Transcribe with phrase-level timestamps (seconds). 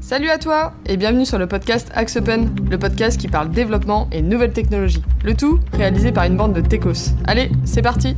[0.00, 4.08] Salut à toi et bienvenue sur le podcast Axe Open, le podcast qui parle développement
[4.12, 5.02] et nouvelles technologies.
[5.24, 7.12] Le tout réalisé par une bande de techos.
[7.26, 8.14] Allez, c'est parti.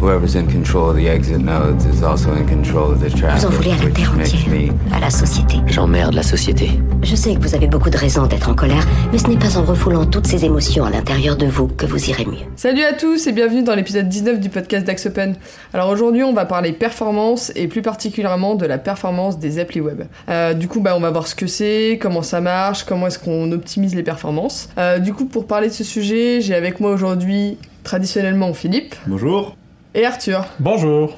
[0.00, 3.46] Whoever's in control of the exit nodes is also in control of the traffic, Vous
[3.48, 5.56] en voulez à la terre makes entière, me à la société.
[5.66, 6.70] J'emmerde la société.
[7.02, 9.58] Je sais que vous avez beaucoup de raisons d'être en colère, mais ce n'est pas
[9.58, 12.46] en refoulant toutes ces émotions à l'intérieur de vous que vous irez mieux.
[12.56, 15.34] Salut à tous et bienvenue dans l'épisode 19 du podcast d'Axe Open.
[15.74, 20.04] Alors aujourd'hui on va parler performance et plus particulièrement de la performance des applis web.
[20.30, 23.18] Euh, du coup bah, on va voir ce que c'est, comment ça marche, comment est-ce
[23.18, 24.70] qu'on optimise les performances.
[24.78, 29.56] Euh, du coup pour parler de ce sujet j'ai avec moi aujourd'hui traditionnellement Philippe Bonjour.
[29.94, 30.46] Et Arthur.
[30.58, 31.16] Bonjour.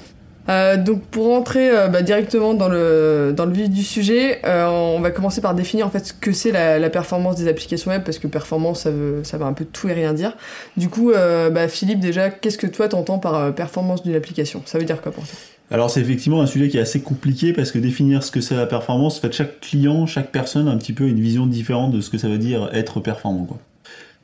[0.49, 4.67] Euh, donc pour rentrer euh, bah, directement dans le, dans le vif du sujet, euh,
[4.67, 7.93] on va commencer par définir en fait ce que c'est la, la performance des applications
[7.93, 10.37] web parce que performance ça veut, ça veut un peu tout et rien dire.
[10.77, 14.63] Du coup, euh, bah, Philippe déjà, qu'est-ce que toi t'entends par euh, performance d'une application?
[14.65, 15.39] Ça veut dire quoi pour toi?
[15.71, 18.57] Alors c'est effectivement un sujet qui est assez compliqué parce que définir ce que c'est
[18.57, 21.93] la performance, en fait chaque client, chaque personne a un petit peu une vision différente
[21.93, 23.45] de ce que ça veut dire être performant.
[23.45, 23.59] Quoi.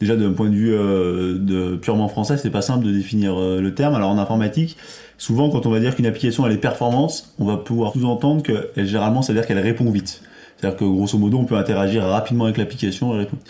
[0.01, 3.75] Déjà d'un point de vue euh, purement français, c'est pas simple de définir euh, le
[3.75, 3.95] terme.
[3.95, 4.77] Alors en informatique,
[5.17, 8.71] souvent quand on va dire qu'une application elle est performance, on va pouvoir sous-entendre que
[8.77, 10.23] généralement ça veut dire qu'elle répond vite.
[10.57, 13.43] C'est-à-dire que grosso modo on peut interagir rapidement avec l'application et répondre.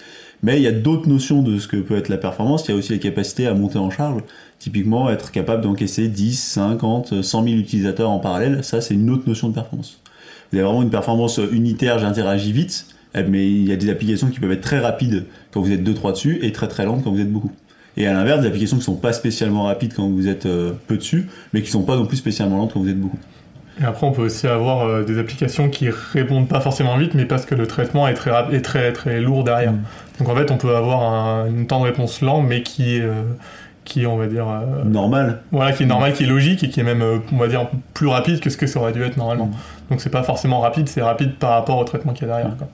[0.42, 2.66] Mais il y a d'autres notions de ce que peut être la performance.
[2.66, 4.22] Il y a aussi la capacité à monter en charge.
[4.58, 9.24] Typiquement, être capable d'encaisser 10, 50, 100 000 utilisateurs en parallèle, ça c'est une autre
[9.26, 10.00] notion de performance.
[10.50, 14.40] Vous avez vraiment une performance unitaire, j'interagis vite, mais il y a des applications qui
[14.40, 17.20] peuvent être très rapides quand vous êtes 2-3 dessus et très très lentes quand vous
[17.20, 17.52] êtes beaucoup.
[17.96, 20.96] Et à l'inverse, des applications qui sont pas spécialement rapides quand vous êtes euh, peu
[20.96, 23.18] dessus, mais qui sont pas non plus spécialement lentes quand vous êtes beaucoup.
[23.80, 27.24] Et après, on peut aussi avoir euh, des applications qui répondent pas forcément vite, mais
[27.24, 29.72] parce que le traitement est très, est très, très lourd derrière.
[29.72, 29.82] Mm.
[30.18, 33.02] Donc en fait, on peut avoir un, une temps de réponse lent, mais qui est,
[33.02, 33.22] euh,
[33.88, 35.40] qui est, on va dire, euh, Normal.
[35.50, 37.68] voilà, qui est normal, qui est logique et qui est même, euh, on va dire,
[37.94, 39.46] plus rapide que ce que ça aurait dû être normalement.
[39.46, 39.90] Mm.
[39.90, 42.56] Donc c'est pas forcément rapide, c'est rapide par rapport au traitement qu'il y a derrière.
[42.56, 42.68] quoi.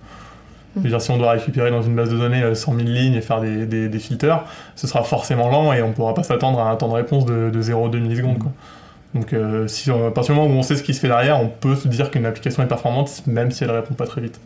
[0.77, 2.89] Je veux dire, si on doit récupérer dans une base de données euh, 100 000
[2.89, 6.23] lignes et faire des, des, des filters, ce sera forcément lent et on pourra pas
[6.24, 8.39] s'attendre à un temps de réponse de, de 0,2 millisecondes.
[8.39, 8.51] Quoi.
[9.14, 11.07] Donc, euh, si, on- à partir du moment où on sait ce qui se fait
[11.08, 14.20] derrière, on peut se dire qu'une application est performante, même si elle répond pas très
[14.20, 14.40] vite.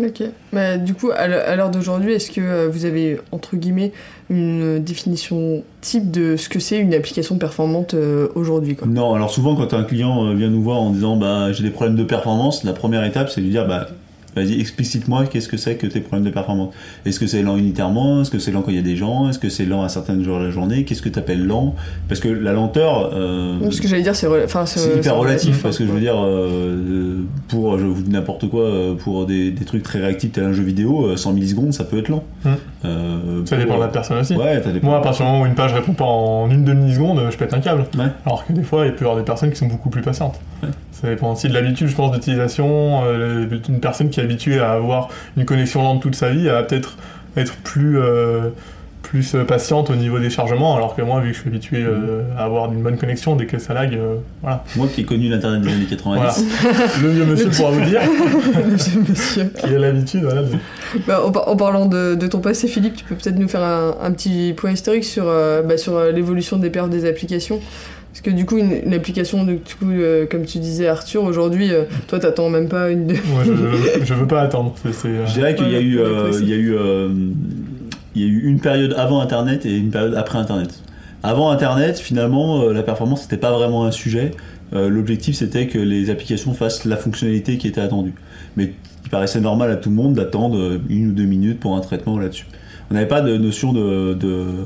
[0.00, 0.22] Ok.
[0.52, 3.92] Mais du coup, à l'heure d'aujourd'hui, est-ce que euh, vous avez entre guillemets
[4.30, 9.56] une définition type de ce que c'est une application performante euh, aujourd'hui Non, alors souvent
[9.56, 12.64] quand un client euh, vient nous voir en disant bah j'ai des problèmes de performance,
[12.64, 13.88] la première étape c'est de lui dire bah
[14.36, 16.72] vas-y explicite-moi qu'est-ce que c'est que tes problèmes de performance?
[17.04, 18.22] Est-ce que c'est lent unitairement?
[18.22, 19.28] Est-ce que c'est lent quand il y a des gens?
[19.28, 20.84] Est-ce que c'est lent à certaines jours de la journée?
[20.84, 21.74] Qu'est-ce que tu appelles lent?
[22.08, 25.62] Parce que la lenteur, euh, Ce que j'allais dire, c'est re- enfin, c'est hyper relatif
[25.62, 29.50] parce que je veux dire euh, pour je vous dis n'importe quoi euh, pour des,
[29.50, 32.24] des trucs très réactifs tel un jeu vidéo euh, 100 millisecondes ça peut être lent.
[32.44, 32.50] Mm.
[32.84, 34.34] Euh, Ça dépend de la personne aussi.
[34.34, 34.62] Ouais.
[34.82, 37.52] Moi, à partir du moment où une page répond pas en une demi-seconde, je pète
[37.52, 37.84] un câble.
[37.98, 38.06] Ouais.
[38.24, 40.40] Alors que des fois, il peut y avoir des personnes qui sont beaucoup plus patientes.
[40.62, 40.70] Ouais.
[40.92, 43.02] Ça dépend aussi de l'habitude, je pense, d'utilisation.
[43.04, 46.52] Euh, une personne qui est habituée à avoir une connexion lente toute sa vie, elle
[46.52, 46.96] va peut-être
[47.36, 48.50] être plus, euh,
[49.02, 51.78] plus euh, patiente au niveau des chargements, alors que moi, vu que je suis habitué
[51.82, 54.62] euh, à avoir une bonne connexion, dès que ça lag, euh, voilà.
[54.76, 56.20] Moi qui ai connu l'internet des années 90.
[56.20, 56.34] voilà.
[57.02, 58.00] Le vieux monsieur pourra vous dire,
[58.70, 59.44] Monsieur, monsieur.
[59.58, 60.42] qui a l'habitude, voilà.
[60.42, 60.48] de-
[61.06, 63.62] Bah, en, par- en parlant de, de ton passé, Philippe, tu peux peut-être nous faire
[63.62, 67.60] un, un petit point historique sur, euh, bah, sur l'évolution des perfs des applications.
[68.12, 71.22] Parce que du coup, une, une application, de- du coup, euh, comme tu disais, Arthur,
[71.22, 73.06] aujourd'hui, euh, toi, t'attends même pas une.
[73.06, 74.74] Moi, je, je veux pas attendre.
[74.84, 77.08] Euh, Je dirais qu'il y a Ouais, eu, ouais, il y a eu, euh,
[78.14, 80.82] il y a eu une période avant Internet et une période après Internet.
[81.22, 84.30] Avant Internet, finalement, euh, la performance n'était pas vraiment un sujet.
[84.72, 88.14] Euh, L'objectif, c'était que les applications fassent la fonctionnalité qui était attendue.
[88.56, 88.72] Mais
[89.04, 91.80] il paraissait normal à tout le monde d'attendre euh, une ou deux minutes pour un
[91.80, 92.46] traitement là-dessus.
[92.90, 94.16] On n'avait pas de notion de,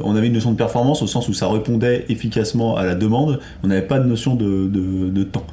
[0.03, 3.39] on avait une notion de performance au sens où ça répondait efficacement à la demande.
[3.63, 5.45] On n'avait pas de notion de- de temps.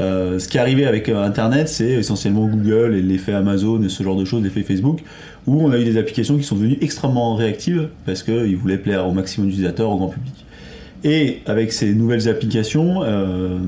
[0.00, 3.88] Euh, ce qui est arrivé avec euh, Internet, c'est essentiellement Google et l'effet Amazon et
[3.88, 5.02] ce genre de choses, l'effet Facebook,
[5.46, 9.06] où on a eu des applications qui sont devenues extrêmement réactives parce qu'ils voulaient plaire
[9.06, 10.34] au maximum d'utilisateurs, au grand public.
[11.04, 13.58] Et avec ces nouvelles applications, euh,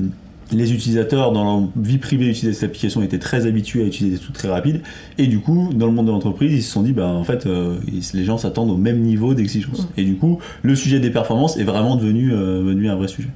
[0.51, 4.21] les utilisateurs dans leur vie privée utilisaient ces applications étaient très habitués à utiliser des
[4.21, 4.81] trucs très rapides
[5.17, 7.45] et du coup dans le monde de l'entreprise ils se sont dit bah en fait
[7.45, 7.77] euh,
[8.13, 9.87] les gens s'attendent au même niveau d'exigence.
[9.97, 13.29] Et du coup le sujet des performances est vraiment devenu, euh, devenu un vrai sujet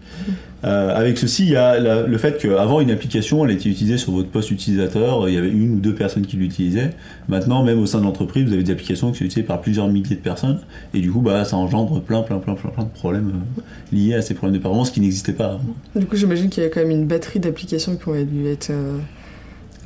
[0.65, 4.13] Euh, avec ceci, il y a le fait qu'avant une application, elle était utilisée sur
[4.13, 6.91] votre poste utilisateur, il y avait une ou deux personnes qui l'utilisaient.
[7.27, 9.87] Maintenant, même au sein de l'entreprise, vous avez des applications qui sont utilisées par plusieurs
[9.87, 10.59] milliers de personnes,
[10.93, 13.61] et du coup, bah, ça engendre plein, plein, plein, plein, plein de problèmes euh,
[13.95, 15.75] liés à ces problèmes de performance qui n'existaient pas avant.
[15.95, 18.71] Du coup, j'imagine qu'il y a quand même une batterie d'applications qui ont dû être
[18.71, 18.97] euh,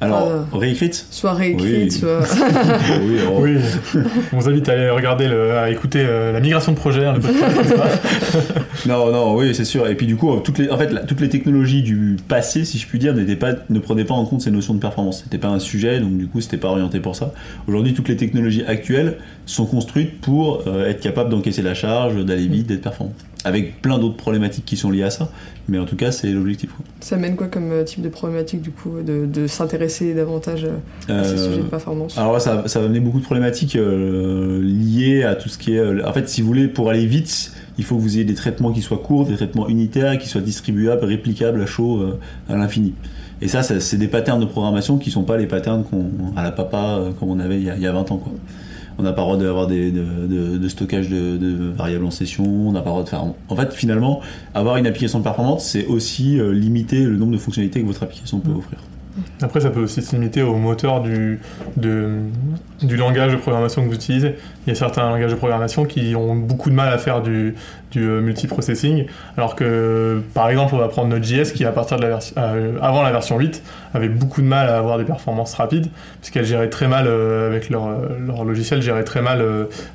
[0.01, 0.57] Alors, Ah.
[0.57, 1.91] réécrite Soit réécrite, Oui.
[1.91, 2.19] soit.
[3.03, 3.57] Oui, alors, Oui,
[4.33, 7.13] on vous invite à aller regarder, le, à écouter euh, la migration de projet, hein,
[7.15, 8.01] le podcast.
[8.87, 9.87] Non, non, oui, c'est sûr.
[9.87, 12.63] Et puis du coup, euh, toutes les, en fait, la- toutes les technologies du passé,
[12.63, 15.23] si je puis dire, n'étaient pas, ne prenaient pas en compte ces notions de performance.
[15.23, 17.33] C'était pas un sujet, donc du coup, c'était pas orienté pour ça.
[17.67, 22.47] Aujourd'hui, toutes les technologies actuelles sont construites pour euh, être capables d'encaisser la charge, d'aller
[22.47, 23.13] vite, d'être performant.
[23.45, 25.31] Avec plein d'autres problématiques qui sont liées à ça,
[25.69, 26.71] mais en tout cas, c'est l'objectif.
[26.99, 31.21] Ça mène quoi comme euh, type de problématique du coup de, de s'intéresser davantage euh,
[31.21, 32.17] à ces Euh, sujets de performance?
[32.17, 35.75] Alors là, ça, ça va amener beaucoup de problématiques euh, liées à tout ce qui
[35.75, 36.03] est.
[36.03, 38.73] en fait, si vous voulez, pour aller vite, il faut que vous ayez des traitements
[38.73, 42.19] qui soient courts, des traitements unitaires, qui soient distribuables, réplicables à chaud, euh,
[42.49, 42.93] à l'infini.
[43.41, 46.43] Et ça, ça, c'est des patterns de programmation qui sont pas les patterns qu'on, à
[46.43, 48.17] la papa comme on avait il y a, il y a 20 ans.
[48.17, 48.33] Quoi.
[48.99, 52.11] On n'a pas le droit d'avoir des, de, de- de stockage de, de variables en
[52.11, 53.23] session, on n'a pas le droit de faire.
[53.47, 54.19] En fait, finalement,
[54.53, 58.39] avoir une application performante, c'est aussi euh, limiter le nombre de fonctionnalités que votre application
[58.39, 58.79] peut offrir.
[59.41, 61.39] Après, ça peut aussi se limiter au moteur du,
[61.77, 64.35] du langage de programmation que vous utilisez.
[64.65, 67.55] Il y a certains langages de programmation qui ont beaucoup de mal à faire du,
[67.91, 69.05] du euh, multiprocessing,
[69.37, 73.01] alors que, par exemple, on va prendre Node.js qui, à partir de la euh, avant
[73.01, 73.63] la version 8,
[73.93, 75.87] avait beaucoup de mal à avoir des performances rapides,
[76.21, 77.89] puisqu'elle gérait très mal, euh, avec leur,
[78.25, 79.43] leur logiciel, gérait très mal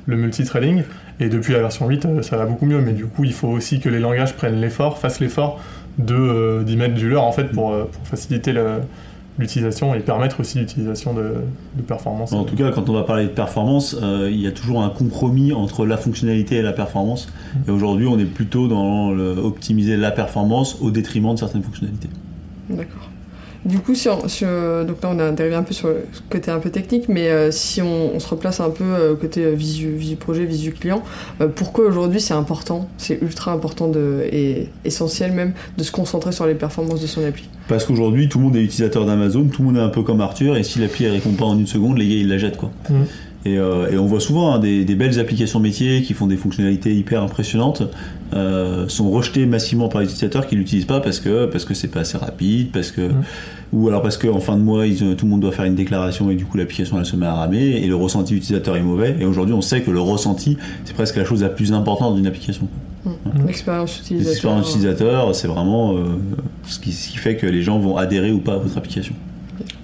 [0.05, 0.83] le multithreading.
[1.19, 3.47] Et depuis la version 8, euh, ça va beaucoup mieux, mais du coup, il faut
[3.47, 5.59] aussi que les langages prennent l'effort, fassent l'effort
[5.97, 7.73] d'y mettre du leur, en fait, pour
[8.03, 8.81] faciliter le
[9.37, 11.35] l'utilisation et permettre aussi l'utilisation de,
[11.75, 12.31] de performance.
[12.33, 14.89] En tout cas, quand on va parler de performance, euh, il y a toujours un
[14.89, 17.27] compromis entre la fonctionnalité et la performance.
[17.67, 22.09] Et aujourd'hui, on est plutôt dans le, optimiser la performance au détriment de certaines fonctionnalités.
[22.69, 23.09] D'accord.
[23.65, 26.05] Du coup, si on- si, euh, donc là on a dérivé un peu sur le
[26.29, 29.43] côté un peu technique, mais euh, si on, on se replace un peu euh, côté
[29.43, 31.01] euh, visu, visu projet, visu client,
[31.41, 36.31] euh, pourquoi aujourd'hui c'est important, c'est ultra important de, et essentiel même de se concentrer
[36.31, 37.45] sur les performances de son appli?
[37.67, 40.21] Parce qu'aujourd'hui, tout le monde est utilisateur d'Amazon, tout le monde est un peu comme
[40.21, 42.57] Arthur, et si l'appli ne répond pas en une seconde, les gars, ils la jettent.
[42.57, 42.71] Quoi.
[42.91, 43.05] Mhm.
[43.45, 46.35] Et, euh, et on voit souvent hein, des, des belles applications métiers qui font des
[46.35, 47.83] fonctionnalités hyper impressionnantes,
[48.33, 51.89] euh, sont rejetées massivement par les utilisateurs qui l'utilisent pas parce que parce que c'est
[51.89, 53.23] pas assez rapide, parce que Mhm.
[53.73, 56.31] ou alors parce qu'en fin de mois, ils, tout le monde doit faire une déclaration
[56.31, 59.15] et du coup l'application elle se met à ramer et le ressenti utilisateur est mauvais.
[59.19, 62.25] Et aujourd'hui, on sait que le ressenti, c'est presque la chose la plus importante d'une
[62.27, 62.67] application.
[63.45, 64.59] L'expérience Les utilisateur.
[64.59, 65.99] utilisateurs, c'est vraiment euh,
[66.65, 69.13] ce, qui, ce qui fait que les gens vont adhérer ou pas à votre application.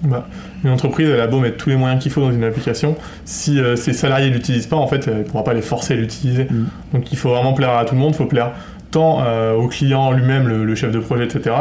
[0.02, 0.26] Bah,
[0.64, 3.60] une entreprise, elle a beau mettre tous les moyens qu'il faut dans une application, si
[3.60, 5.96] euh, ses salariés ne l'utilisent pas, en fait, elle ne pourra pas les forcer à
[5.96, 6.46] l'utiliser.
[6.50, 6.66] Mhm.
[6.94, 8.52] Donc il faut vraiment plaire à tout le monde, il faut plaire
[8.90, 11.54] tant euh, au client lui-même, le, le chef de projet, etc.,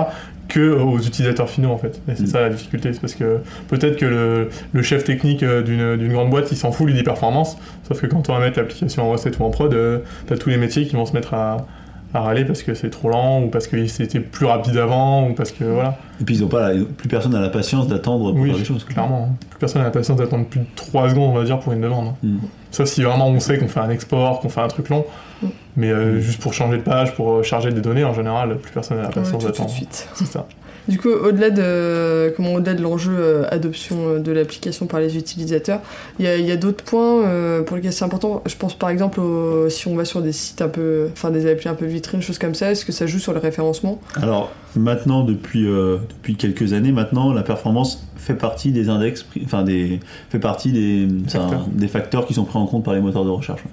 [0.50, 2.02] que aux utilisateurs finaux, en fait.
[2.10, 2.28] Et c'est Mhm.
[2.28, 3.38] ça la difficulté, c'est parce que
[3.70, 6.94] peut-être que le, le chef technique euh, d'une d'une grande boîte, il s'en fout, lui
[6.94, 10.00] dit performance, sauf que quand on va mettre l'application en recette ou en prod, euh,
[10.28, 11.66] t'as tous les métiers qui vont se mettre à,
[12.14, 15.34] à râler parce que c'est trop lent, ou parce que c'était plus rapide avant, ou
[15.34, 15.98] parce que voilà.
[16.20, 18.58] Et puis ils ont pas la- plus personne n'a la patience d'attendre pour Oui, faire
[18.60, 18.84] des choses.
[18.84, 19.30] clairement.
[19.32, 19.36] hein.
[19.50, 21.82] Plus personne n'a la patience d'attendre plus de 3 secondes, on va dire, pour une
[21.82, 22.08] demande.
[22.08, 22.16] hein.
[22.24, 22.38] Mm.
[22.72, 25.06] Sauf si vraiment on sait qu'on fait un export, qu'on fait un truc long.
[25.42, 25.48] Mm.
[25.78, 26.20] Mais euh, Mm.
[26.20, 29.04] juste pour changer de page, pour euh, charger des données, en général, plus personne n'a
[29.04, 29.70] la Ouais, patience tout, tout de d'attendre.
[29.70, 30.08] suite.
[30.14, 30.46] C'est ça.
[30.88, 35.16] Du coup, au-delà de, comment, au-delà de l'enjeu euh, adoption euh, de l'application par les
[35.18, 35.80] utilisateurs,
[36.20, 38.42] il y a, il y a d'autres points euh, pour lesquels c'est important.
[38.48, 41.50] Je pense par exemple au- si on va sur des sites un peu, enfin des
[41.50, 44.02] applis un peu vitrines, choses comme ça, est-ce que ça joue sur le référencement?
[44.16, 49.64] Alors maintenant, depuis, euh, depuis quelques années, maintenant, la performance fait partie des index, enfin
[49.64, 50.00] des,
[50.30, 51.68] fait partie des Facteurs.
[51.72, 53.64] des facteurs qui sont pris en compte par les moteurs de recherche.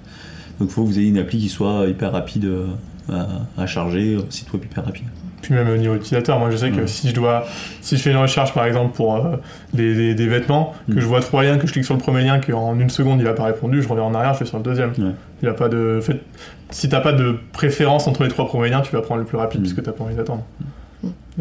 [0.59, 2.65] Donc il faut que vous ayez une appli qui soit hyper rapide euh,
[3.11, 3.27] à,
[3.61, 5.05] à charger, un site web hyper rapide.
[5.41, 6.87] Puis même au niveau utilisateur, moi je sais que Ouais.
[6.87, 7.45] si je dois,
[7.81, 9.37] si je fais une recherche par exemple pour euh,
[9.73, 10.99] des, des- des vêtements, que Mm.
[10.99, 13.27] je vois trois liens, que je clique sur le premier lien, qu'en une seconde il
[13.27, 14.89] a pas répondu, je reviens en arrière, je vais sur le deuxième.
[14.97, 15.11] Ouais.
[15.41, 16.19] Il a pas de, fait,
[16.71, 19.37] si t'as pas de préférence entre les trois premiers liens, tu vas prendre le plus
[19.37, 19.63] rapide Mm.
[19.63, 20.43] puisque t'as pas envie d'attendre.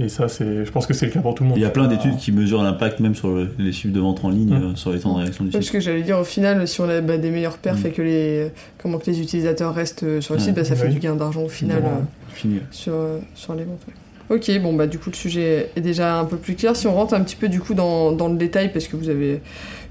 [0.01, 1.59] Et ça, c'est, je pense que c'est le cas pour tout le monde.
[1.59, 4.25] Il y a plein d'études qui mesurent l'impact même sur le- les chiffres de vente
[4.25, 4.63] en ligne, Mm.
[4.63, 5.73] euh, sur les temps de réaction du Parce site.
[5.73, 7.87] que j'allais dire, au final, si on a bah, des meilleurs perfs Mm.
[7.87, 8.51] et que les,
[8.81, 10.47] comment que les utilisateurs restent euh, sur le Ouais.
[10.47, 10.95] site, bah, ça fait Oui.
[10.95, 11.89] du gain d'argent au final euh,
[12.33, 12.61] Fini.
[12.71, 12.95] sur,
[13.35, 13.81] sur les ventes.
[13.89, 13.95] ouais.
[14.31, 16.77] Ok, bon bah du coup le sujet est déjà un peu plus clair.
[16.77, 19.09] Si on rentre un petit peu du coup dans, dans le détail, parce que vous
[19.09, 19.41] avez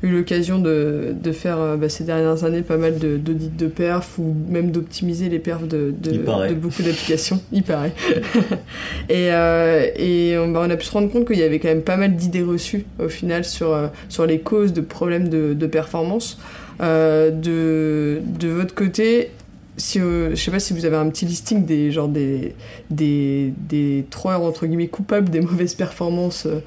[0.03, 3.65] eu l'occasion de, de faire euh, bah, ces dernières années pas mal de- d'audits de,
[3.65, 7.94] perf ou même d'optimiser les perfs de, de, de beaucoup d'applications, il paraît.
[9.10, 11.70] et euh, et on, bah, on a pu se rendre compte qu'il y avait quand
[11.70, 15.53] même pas mal d'idées reçues au final sur, euh, sur les causes de problèmes de,
[15.56, 16.39] de performance.
[16.79, 19.32] Euh, de, de votre côté,
[19.78, 22.56] si, euh, je sais pas si vous avez un petit listing des genre des
[22.90, 26.60] des, des trois entre guillemets coupables des mauvaises performances euh,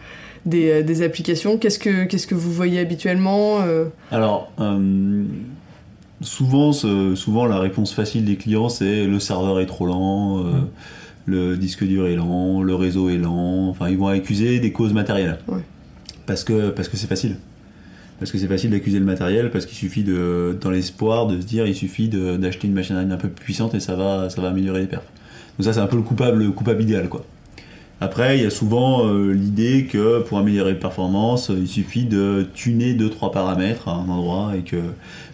[0.47, 1.59] des, euh, des applications.
[1.59, 4.51] Qu'est-ce que qu'est-ce que vous voyez habituellement euh, Alors,
[6.23, 10.69] souvent, souvent, la réponse facile des clients, c'est le serveur est trop lent, euh, Mm.
[11.27, 13.69] le disque dur est lent, le réseau est lent.
[13.69, 15.39] Enfin, ils vont accuser des causes matérielles.
[15.49, 15.61] Ouais.
[16.27, 17.37] parce que parce que c'est facile.
[18.21, 21.47] Parce que c'est facile d'accuser le matériel, parce qu'il suffit de, dans l'espoir de se
[21.47, 24.41] dire, il suffit d'acheter une machine à un peu plus puissante et ça va, ça
[24.41, 25.11] va améliorer les perfs.
[25.59, 27.25] Donc ça, c'est un peu le coupable, le coupable idéal, quoi.
[28.03, 32.47] Après, il y a souvent euh, l'idée que pour améliorer les performances, il suffit de
[32.55, 34.77] tuner 2-3 paramètres à un endroit et que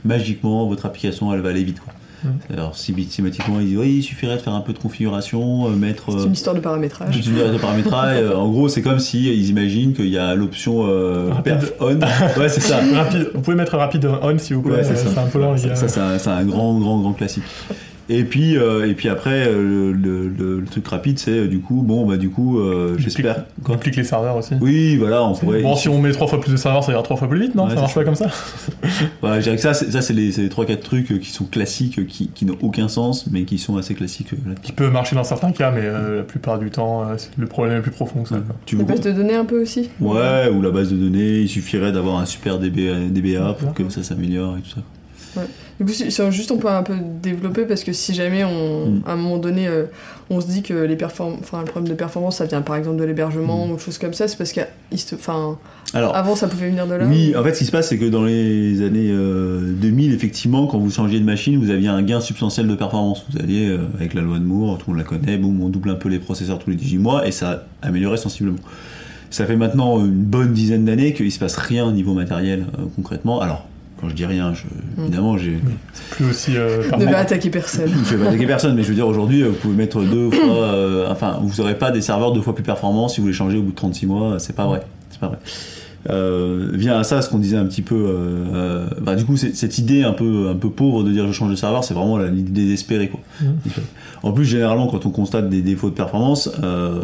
[0.05, 1.81] magiquement votre application elle va aller vite.
[2.27, 2.53] Mm.
[2.53, 6.11] Alors systématiquement ils disent oui il suffirait de faire un peu de configuration, euh, mettre
[6.13, 7.17] C'est euh, une histoire de paramétrage.
[7.17, 8.19] une de paramétrage.
[8.21, 11.45] euh, en gros c'est comme si ils imaginent qu'il y a l'option euh, Rapide.
[11.45, 11.99] perf on.
[12.41, 12.79] Ouais c'est ça.
[12.95, 15.59] Rapide, vous pouvez mettre rapide on s'il vous plaît, Ouais, c'est euh, un peu les
[15.59, 17.45] Ça, ça, c'est un, c'est un grand, grand, grand classique.
[18.09, 21.59] Et puis, euh, et puis après, euh, le, le- le truc rapide, c'est euh, du
[21.59, 23.45] coup, bon, bah du coup, euh, j'espère.
[23.69, 24.55] Duplique les serveurs aussi.
[24.61, 25.63] Oui, voilà, on pourrait.
[25.63, 27.55] Bon, si on met trois fois plus de serveurs, ça ira trois fois plus vite,
[27.57, 28.01] non Ouais, Ça c'est marche ça.
[28.01, 28.27] pas comme ça
[29.21, 32.07] Voilà, je dirais que ça, c'est, ça, c'est les, les 3-4 trucs qui sont classiques,
[32.07, 34.31] qui, qui n'ont aucun sens, mais qui sont assez classiques.
[34.33, 34.55] là.
[34.63, 37.47] Qui peut marcher dans certains cas, mais euh, la plupart du temps, euh, c'est- le
[37.47, 38.37] problème est plus profond que ça.
[38.67, 41.41] Tu Les veux bases de données un peu aussi Ouais, ou la base de données,
[41.41, 44.81] il suffirait d'avoir un super DB, DBA pour que ça s'améliore et tout ça.
[45.79, 48.45] Du coup, si, si on- juste on peut un peu développer parce que si jamais
[48.45, 49.03] on, Mm.
[49.07, 49.85] à un moment donné, euh,
[50.31, 53.05] on se dit que les enfin, le problème de performance, ça vient par exemple de
[53.05, 53.71] l'hébergement Mm.
[53.73, 54.61] ou de choses comme ça, c'est parce que
[55.15, 55.59] enfin,
[55.95, 57.05] Alors, avant ça pouvait venir de là.
[57.07, 60.67] Oui, en fait, ce qui se passe, c'est que dans les années euh, 2000, effectivement,
[60.67, 63.25] quand vous changiez de machine, vous aviez un gain substantiel de performance.
[63.31, 65.69] Vous alliez, euh, avec la loi de Moore, tout le monde la connaît, boum, on
[65.69, 68.59] double un peu les processeurs tous les 18 mois, et ça améliorait sensiblement.
[69.31, 72.83] Ça fait maintenant une bonne dizaine d'années qu'il se passe rien au niveau matériel, euh,
[72.95, 73.41] concrètement.
[73.41, 73.69] Alors,
[74.01, 74.65] quand je dis rien, je,
[75.03, 75.59] évidemment, j'ai...
[76.11, 76.57] Plus aussi.
[76.57, 77.13] euh, ne performant.
[77.13, 77.91] va attaquer personne.
[78.11, 80.31] Je vais pas attaquer personne, mais je veux dire, aujourd'hui, euh, vous pouvez mettre deux
[80.31, 80.45] fois.
[80.65, 83.57] euh, enfin, vous n'aurez pas des serveurs deux fois plus performants si vous les changez
[83.59, 84.39] au bout de 36 mois.
[84.39, 84.83] C'est pas vrai.
[85.11, 85.39] C'est pas vrai.
[86.09, 87.97] Euh, vient à ça ce qu'on disait un petit peu.
[87.97, 91.33] euh, euh, bah, du coup, cette idée un peu, un peu pauvre de dire je
[91.33, 93.09] change de serveur, c'est vraiment l'idée désespérée.
[93.09, 93.21] Quoi.
[94.23, 97.01] En plus, généralement, quand on constate des défauts de performance, euh,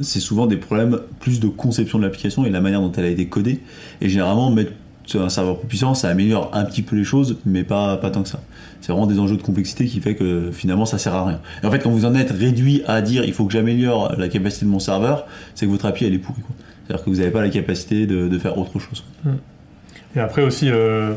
[0.00, 3.08] c'est souvent des problèmes plus de conception de l'application et la manière dont elle a
[3.08, 3.60] été codée.
[4.00, 4.72] Et généralement, mettre
[5.16, 8.22] un serveur plus puissant, ça améliore un petit peu les choses, mais pas, pas tant
[8.22, 8.40] que ça.
[8.80, 11.40] C'est vraiment des enjeux de complexité qui fait que finalement ça sert à rien.
[11.62, 14.28] Et en fait, quand vous en êtes réduit à dire il faut que j'améliore la
[14.28, 16.42] capacité de mon serveur, c'est que votre appli elle est pourrie.
[16.86, 19.04] C'est-à-dire que vous n'avez pas la capacité de, de faire autre chose.
[20.16, 21.12] Et après aussi, euh,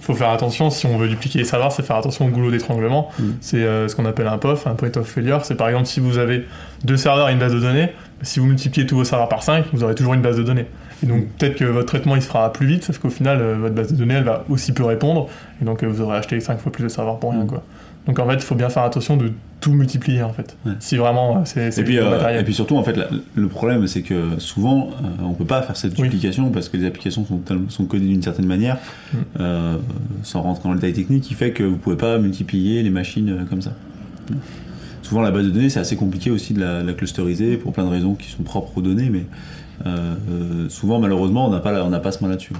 [0.00, 3.10] faut faire attention, si on veut dupliquer les serveurs, c'est faire attention au goulot d'étranglement.
[3.18, 3.24] Mm.
[3.40, 5.44] C'est euh, ce qu'on appelle un POF, un point of failure.
[5.44, 6.46] C'est par exemple si vous avez
[6.84, 9.66] deux serveurs et une base de données, si vous multipliez tous vos serveurs par 5,
[9.72, 10.66] vous aurez toujours une base de données.
[11.02, 13.56] Et donc peut-être que votre traitement il se fera plus vite, sauf qu'au final, euh,
[13.60, 15.28] votre base de données elle va aussi peu répondre,
[15.60, 17.42] et donc euh, vous aurez acheté 5 fois plus de serveurs pour rien.
[17.44, 17.48] Mm.
[17.48, 17.62] Quoi.
[18.06, 20.56] Donc en fait, il faut bien faire attention de tout multiplier en fait.
[20.66, 20.72] Ouais.
[20.80, 22.40] Si vraiment euh, c'est Et puis, euh, matériel.
[22.40, 25.62] et puis surtout, en fait, la- le problème, c'est que souvent, euh, on peut pas
[25.62, 26.04] faire cette Oui.
[26.08, 28.78] duplication parce que les applications sont, sont codées d'une certaine manière,
[29.12, 29.18] Mm.
[30.24, 33.46] sans rentrer dans le détail technique, qui fait que vous pouvez pas multiplier les machines
[33.50, 33.72] comme ça.
[35.12, 37.84] Souvent, la base de données, c'est assez compliqué aussi de la, la clusteriser pour plein
[37.84, 39.26] de raisons qui sont propres aux données, mais
[39.84, 42.54] euh, euh, souvent, malheureusement, on n'a pas, on pas ce main là-dessus.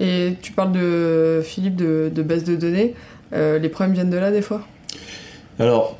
[0.00, 2.94] Et tu parles de Philippe de, de base de données.
[3.34, 4.66] Euh, les problèmes viennent de là des fois?
[5.58, 5.98] Alors,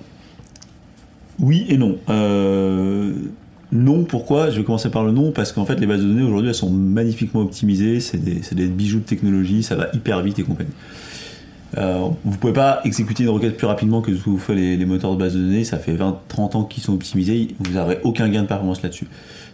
[1.38, 1.99] oui et non.
[2.08, 3.12] Euh,
[3.72, 4.49] non, pourquoi?
[4.49, 6.54] Je vais commencer par le non, parce qu'en fait, les bases de données aujourd'hui, elles
[6.54, 10.42] sont magnifiquement optimisées, c'est des, c'est des bijoux de technologie, ça va hyper vite et
[10.42, 10.72] compagnie.
[11.78, 14.76] Euh, vous pouvez pas exécuter une requête plus rapidement que ce que vous font les,
[14.76, 18.00] les moteurs de base de données, ça fait 20-30 ans qu'ils sont optimisés, vous n'aurez
[18.02, 19.06] aucun gain de performance là-dessus.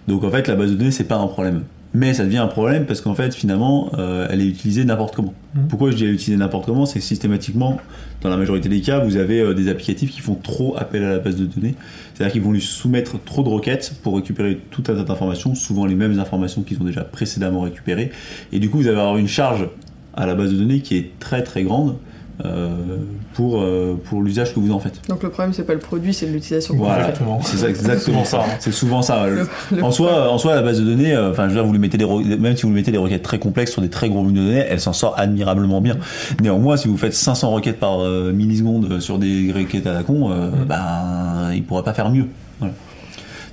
[0.08, 1.64] Donc en fait, la base de données, c'est pas un problème.
[1.94, 5.32] Mais ça devient un problème parce qu'en fait, finalement, euh, elle est utilisée n'importe comment.
[5.54, 5.68] Mhm.
[5.68, 6.84] Pourquoi je dis elle est utilisée n'importe comment?
[6.84, 7.78] C'est que systématiquement,
[8.20, 11.10] dans la majorité des cas, vous avez euh, des applicatifs qui font trop appel à
[11.10, 11.74] la base de données.
[12.12, 15.86] C'est-à-dire qu'ils vont lui soumettre trop de requêtes pour récupérer tout un tas d'informations, souvent
[15.86, 18.10] les mêmes informations qu'ils ont déjà précédemment récupérées.
[18.52, 19.66] Et du coup, vous allez avoir une charge
[20.12, 21.96] à la base de données qui est très très grande
[22.44, 22.98] euh,
[23.34, 25.00] pour, euh, pour l'usage que vous en faites.
[25.08, 27.10] Donc le problème c'est pas le produit, c'est l'utilisation qu'on Voilà, en fait.
[27.10, 27.40] Exactement.
[27.42, 28.44] c'est ça, exactement ça.
[28.60, 29.26] C'est souvent ça.
[29.26, 31.64] Le- le- En soi, en soi, la base de données, euh, enfin, je veux dire,
[31.66, 33.88] vous lui mettez des, même si vous lui mettez des requêtes très complexes sur des
[33.90, 35.96] très gros volumes de données, elle s'en sort admirablement bien.
[36.42, 40.30] Néanmoins, si vous faites 500 requêtes par euh, milliseconde sur des requêtes à la con,
[40.30, 40.64] euh, Mm.
[40.68, 42.26] ben, il pourra pas faire mieux.
[42.60, 42.74] Voilà.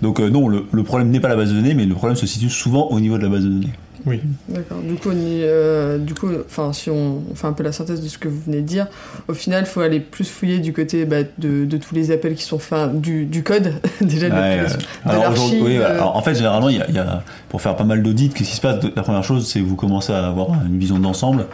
[0.02, 2.18] Donc euh, non, le, le problème n'est pas la base de données, mais le problème
[2.18, 3.70] se situe souvent au niveau de la base de données.
[4.06, 4.20] Oui.
[4.50, 4.80] D'accord.
[4.80, 7.72] Du coup, on y- euh, du coup, enfin, si on, on fait un peu la
[7.72, 8.88] synthèse de ce que vous venez de dire,
[9.28, 12.36] au final, il faut aller plus fouiller du côté bah, de, de tous les appels
[12.36, 15.92] qui sont faits, du, du code déjà de Ouais, l'application, euh, de alors, oui, euh,
[15.94, 18.30] alors, en fait, généralement, il y a, il y a- pour faire pas mal d'audits,
[18.30, 18.84] qu'est-ce qui se passe?
[18.96, 21.46] La première chose, c'est que vous commencez à avoir une vision d'ensemble,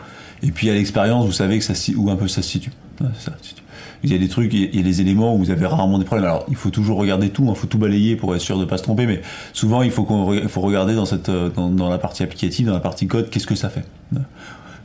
[0.41, 2.71] et puis à l'expérience, vous savez que ça, où un peu ça se situe.
[2.99, 3.63] Ça, se situe.
[4.03, 6.05] Il y a des trucs, il y a des éléments où vous avez rarement des
[6.05, 6.25] problèmes.
[6.29, 8.77] Alors, il faut toujours regarder tout, il faut tout balayer pour être sûr de pas
[8.77, 9.21] se tromper, mais
[9.53, 12.23] souvent, il faut, qu'on re- il faut regarder dans, cette, euh, dans, dans la partie
[12.23, 13.83] applicative, dans la partie code, qu'est-ce que ça fait.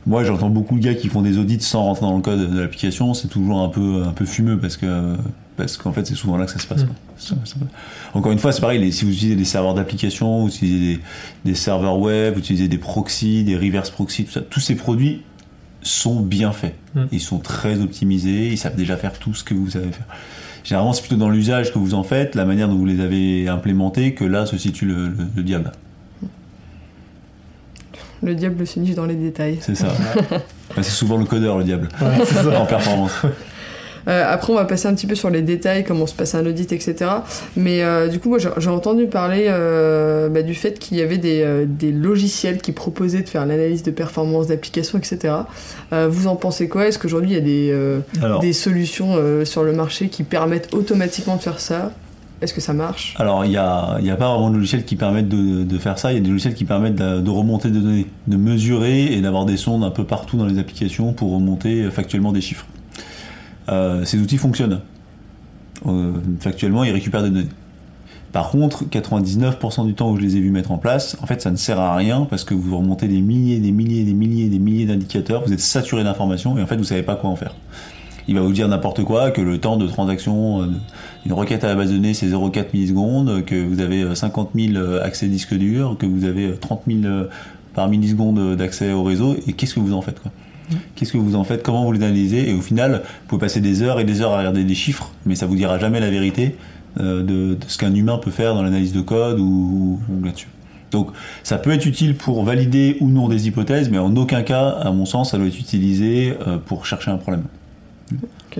[0.07, 2.59] Moi, j'entends beaucoup de gars qui font des audits sans rentrer dans le code de
[2.59, 3.13] l'application.
[3.15, 5.15] C'est toujours un peu, un peu fumeux parce que
[5.57, 6.81] parce qu'en fait c'est souvent là que ça se passe.
[7.15, 7.55] Ça- ça-
[8.13, 10.99] Encore une fois, c'est pareil, les- si vous utilisez des serveurs d'application, vous utilisez des,
[11.45, 15.21] des serveurs web, vous utilisez des proxys, des reverse proxys, tout ça, tous ces produits
[15.85, 16.75] sont bien faits.
[16.95, 17.03] Mm.
[17.11, 20.05] Ils sont très optimisés, ils savent déjà faire tout ce que vous savez faire.
[20.63, 23.47] Généralement, c'est plutôt dans l'usage que vous en faites, la manière dont vous les avez
[23.47, 25.71] implémentés, que là se situe le, le- le diable.
[28.23, 29.57] Le diable se niche dans les détails.
[29.61, 29.87] C'est ça.
[30.75, 33.11] Bah, c'est souvent le codeur, le diable, Ouais, en performance.
[34.07, 36.45] Euh, après, on va passer un petit peu sur les détails, comment se passe un
[36.45, 36.95] audit, etc.
[37.55, 41.17] Mais euh, du coup, moi, j'ai entendu parler euh, bah, du fait qu'il y avait
[41.17, 45.33] des, des logiciels qui proposaient de faire l'analyse de performance d'application, etc.
[45.91, 46.87] Vous en pensez quoi?
[46.87, 51.35] Est-ce qu'aujourd'hui, il y a des, Alors, des solutions sur le marché qui permettent automatiquement
[51.37, 51.91] de faire ça?
[52.41, 53.15] Est-ce que ça marche?
[53.17, 55.97] Alors, il n'y a, y a pas vraiment de logiciels qui permettent de, de faire
[55.97, 56.11] ça.
[56.11, 59.21] Il y a des logiciels qui permettent de, de remonter des données, de mesurer et
[59.21, 62.65] d'avoir des sondes un peu partout dans les applications pour remonter factuellement des chiffres.
[63.69, 64.81] Euh, ces outils fonctionnent.
[65.85, 67.49] Euh, factuellement, ils récupèrent des données.
[68.31, 71.41] Par contre, 99% du temps où je les ai vus mettre en place, en fait,
[71.41, 74.49] ça ne sert à rien parce que vous remontez des milliers, des milliers, des milliers,
[74.49, 77.37] des milliers d'indicateurs, vous êtes saturé d'informations et en fait, vous savez pas quoi en
[77.37, 77.55] faire.
[78.27, 80.67] Il va vous dire n'importe quoi, que le temps de transaction euh,
[81.23, 84.49] d'une requête à la base de données c'est 0,4 millisecondes, que vous avez euh, 50
[84.55, 87.29] 000 accès disque dur, que vous avez euh, 30 000 euh,
[87.73, 90.21] par milliseconde d'accès au réseau, et qu'est-ce que vous en faites
[90.95, 91.63] Qu'est-ce que vous en faites?
[91.63, 92.49] Comment vous les analysez?
[92.49, 95.11] Et au final, vous pouvez passer des heures et des heures à regarder des chiffres,
[95.25, 96.55] mais ça vous dira jamais la vérité
[96.99, 100.47] euh, de, de ce qu'un humain peut faire dans l'analyse de code ou, ou là-dessus.
[100.91, 101.09] Donc
[101.43, 104.91] ça peut être utile pour valider ou non des hypothèses, mais en aucun cas, à
[104.91, 107.43] mon sens, ça doit être utilisé euh, pour chercher un problème.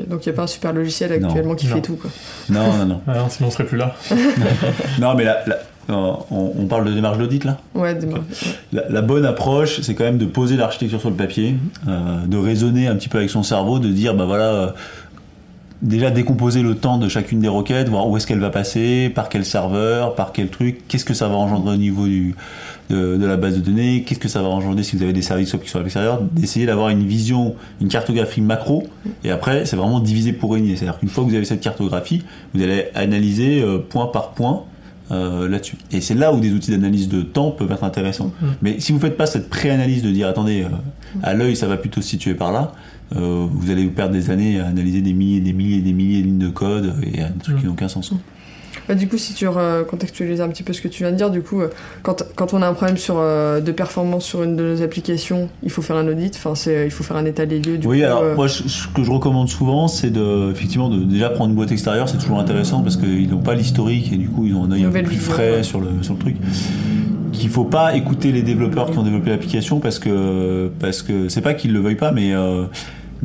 [0.09, 1.27] Donc, il n'y a pas un super logiciel Non.
[1.29, 1.75] actuellement qui Non.
[1.75, 1.95] fait tout.
[1.95, 2.09] Quoi.
[2.49, 3.01] Non, non, non.
[3.07, 3.95] Ah non, sinon on serait plus là.
[4.99, 8.07] Non, mais la- la- on, on parle de démarche d'audit là Ouais, des-
[8.73, 11.55] la, la bonne approche, c'est quand même de poser l'architecture sur le papier,
[11.87, 14.67] euh, de raisonner un petit peu avec son cerveau, de dire, bah voilà, euh,
[15.81, 19.29] déjà décomposer le temps de chacune des requêtes, voir où est-ce qu'elle va passer, par
[19.29, 22.33] quel serveur, par quel truc, qu'est-ce que ça va engendrer au niveau du,
[22.89, 25.21] de, de la base de données, qu'est-ce que ça va engendrer si vous avez des
[25.21, 28.87] services qui sont à l'extérieur, d'essayer d'avoir une vision, une cartographie macro,
[29.23, 30.75] et après, c'est vraiment diviser pour régner.
[30.75, 32.23] C'est-à-dire qu'une fois que vous avez cette cartographie,
[32.53, 34.63] vous allez analyser euh, point par point
[35.11, 35.77] euh, là-dessus.
[35.91, 38.31] Et c'est là où des outils d'analyse de temps peuvent être intéressants.
[38.61, 40.69] Mais si vous faites pas cette pré-analyse de dire attendez, euh,
[41.21, 42.71] à l'œil ça va plutôt se situer par là,
[43.15, 46.21] euh, vous allez vous perdre des années à analyser des milliers, des milliers, des milliers
[46.21, 48.13] de lignes de code et à des trucs qui n'ont aucun sens.
[48.87, 51.29] Bah, du coup, si tu recontextualises un petit peu ce que tu viens de dire,
[51.31, 51.69] du coup, euh,
[52.03, 55.49] quand, quand on a un problème sur, euh, de performance sur une de nos applications,
[55.63, 57.77] il faut faire un audit, enfin, c'est, il faut faire un état des lieux.
[57.77, 60.89] Du oui, coup, alors euh, moi je- ce que je recommande souvent, c'est de effectivement
[60.89, 64.17] de déjà prendre une boîte extérieure, c'est toujours intéressant parce qu'ils n'ont pas l'historique et
[64.17, 65.63] du coup ils ont un œil un peu plus frais ouais.
[65.63, 66.35] sur le sur le truc.
[67.31, 71.41] Qu'il faut pas écouter les développeurs qui ont développé l'application parce que parce que c'est
[71.41, 72.65] pas qu'ils le veuillent pas, mais euh,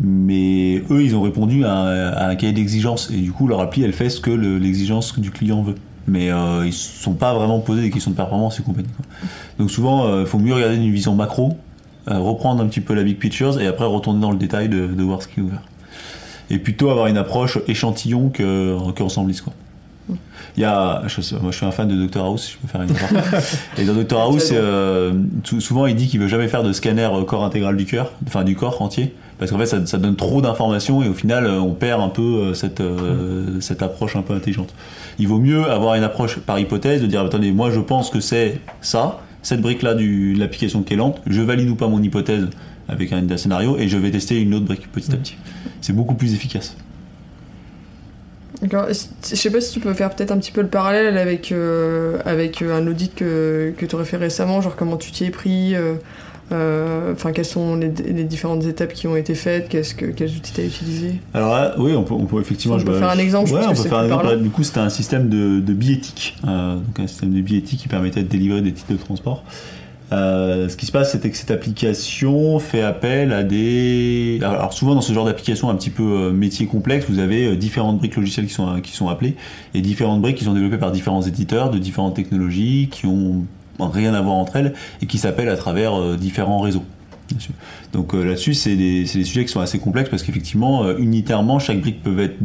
[0.03, 3.93] mais eux ils ont répondu à, un- cahier d'exigence et du coup leur appli elle
[3.93, 5.75] fait ce que le- l'exigence du client veut.
[6.07, 8.89] Mais euh, ils se sont pas vraiment posé des questions de performance et compagnie.
[8.97, 9.05] quoi.
[9.59, 11.57] Donc souvent, il faut mieux regarder d'une vision macro,
[12.09, 15.03] euh, reprendre un petit peu la big pictures et après retourner dans le détail de,
[15.03, 15.63] voir ce qui est ouvert.
[16.49, 19.03] Et plutôt avoir une approche échantillon que, que
[19.43, 19.53] quoi.
[20.57, 22.59] Il y a, je sais- moi je suis un fan de Dr House, si je
[22.59, 23.37] peux faire une aparté.
[23.79, 25.13] Et dans Dr House, euh,
[25.45, 28.43] souvent il dit qu'il veut jamais faire de scanner euh, corps intégral du cœur, enfin
[28.45, 31.61] du corps entier, parce qu'en fait ça, ça donne trop d'informations et au final euh,
[31.61, 34.75] on perd un peu cette, euh, cette approche un peu intelligente.
[35.19, 38.21] Il vaut mieux avoir une approche par hypothèse, de dire attendez, moi je pense que
[38.21, 42.03] c'est ça, cette brique là de l'application qui est lente, je valide ou pas mon
[42.03, 42.49] hypothèse
[42.89, 45.37] avec un, un scénario et je vais tester une autre brique petit à petit.
[45.81, 46.77] C'est beaucoup plus efficace.
[48.63, 48.93] Je
[49.23, 52.61] sais pas si tu peux faire peut-être un petit peu le parallèle avec, euh, avec
[52.61, 55.75] euh, un audit que, que tu aurais fait récemment, genre comment tu t'y es pris,
[55.75, 55.95] euh,
[56.53, 60.31] euh, enfin quelles sont les, les différentes étapes qui ont été faites, qu'est-ce que, quels
[60.31, 61.15] outils tu as utilisés?
[61.33, 62.77] Alors là, oui, on peut, on peut effectivement.
[62.77, 64.39] On je peut faire un exemple, je Ouais, on peut faire un exemple.
[64.39, 65.73] Du coup, c'était un système de, de.
[66.47, 69.45] Euh, donc un système de biéthique qui permettait de délivrer des titres de transport.
[70.13, 74.41] Euh, ce qui se passe, c'était que cette application fait appel à des.
[74.43, 77.57] Alors souvent dans ce genre d'application un petit peu euh, métier complexe, vous avez euh,
[77.57, 79.37] différentes briques logicielles qui sont qui sont appelées
[79.75, 83.45] et différentes briques qui sont développées par différents éditeurs de différentes technologies qui ont
[83.79, 86.85] rien à voir entre elles et qui s'appellent à travers différents réseaux.
[87.93, 92.03] Donc là-dessus, c'est des, des sujets qui sont assez complexes parce qu'effectivement, unitairement, chaque brique
[92.03, 92.37] peut être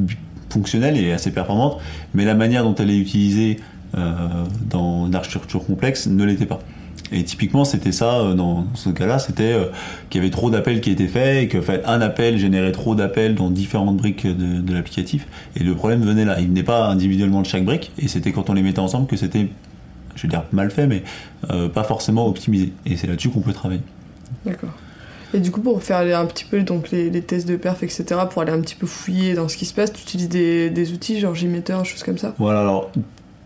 [0.49, 1.79] fonctionnelle et assez performante,
[2.13, 3.57] mais la manière dont elle est utilisée
[3.97, 6.59] euh, dans une architecture complexe ne l'était pas.
[7.11, 9.65] Et typiquement, c'était ça euh, dans, ce cas-là, c'était euh,
[10.09, 12.71] qu'il y avait trop d'appels qui étaient faits et que en fait, un appel générait
[12.71, 15.27] trop d'appels dans différentes briques de, de l'applicatif.
[15.55, 16.39] Et le problème venait là.
[16.39, 19.17] Il venait pas individuellement de chaque brique, et c'était quand on les mettait ensemble que
[19.17, 19.47] c'était,
[20.15, 21.03] je veux dire, mal fait, mais
[21.51, 22.73] euh, pas forcément optimisé.
[22.85, 23.81] Et c'est là-dessus qu'on peut travailler.
[24.45, 24.73] D'accord.
[25.33, 28.05] Et du coup, pour faire un petit peu donc, les, les tests de perf, etc.,
[28.29, 30.93] pour aller un petit peu fouiller dans ce qui se passe, tu utilises des, des
[30.93, 32.33] outils genre JMeter, choses comme ça?
[32.39, 32.91] Voilà, alors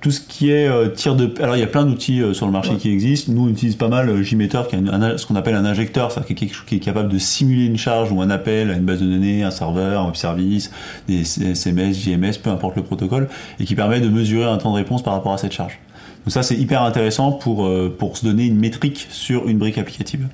[0.01, 1.29] tout ce qui est euh, tir de.
[1.41, 2.77] Alors il y a plein d'outils euh, sur le marché Ouais.
[2.77, 3.33] qui existent.
[3.33, 5.65] Nous on utilise pas mal euh, JMeter, qui est un- un- ce qu'on appelle un
[5.65, 8.75] injecteur, c'est-à-dire quelque chose qui est capable de simuler une charge ou un appel à
[8.75, 10.71] une base de données, un serveur, un web service,
[11.07, 13.27] des SMS, JMS, peu importe le protocole,
[13.59, 15.79] et qui permet de mesurer un temps de réponse par rapport à cette charge.
[16.25, 19.77] Donc ça c'est hyper intéressant pour, euh, pour se donner une métrique sur une brique
[19.77, 20.27] applicative.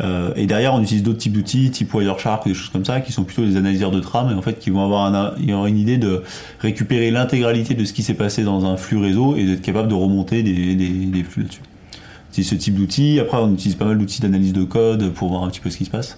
[0.00, 3.12] Euh, et derrière, on utilise d'autres types d'outils, type Wireshark des choses comme ça, qui
[3.12, 6.22] sont plutôt des analyseurs de trame, et en fait, qui vont avoir une idée de
[6.60, 9.94] récupérer l'intégralité de ce qui s'est passé dans un flux réseau et d'être capable de
[9.94, 11.60] remonter des, flux là-dessus.
[12.30, 13.20] C'est ce type d'outils.
[13.20, 15.76] Après, on utilise pas mal d'outils d'analyse de code pour voir un petit peu ce
[15.76, 16.16] qui se passe.